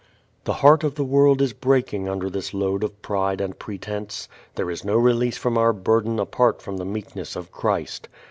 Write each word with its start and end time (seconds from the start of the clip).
The 0.45 0.53
heart 0.65 0.83
of 0.83 0.95
the 0.95 1.03
world 1.03 1.43
is 1.43 1.53
breaking 1.53 2.09
under 2.09 2.27
this 2.27 2.55
load 2.55 2.83
of 2.83 2.99
pride 3.03 3.39
and 3.39 3.59
pretense. 3.59 4.27
There 4.55 4.71
is 4.71 4.83
no 4.83 4.97
release 4.97 5.37
from 5.37 5.59
our 5.59 5.73
burden 5.73 6.17
apart 6.17 6.59
from 6.59 6.77
the 6.77 6.85
meekness 6.85 7.35
of 7.35 7.51
Christ. 7.51 8.07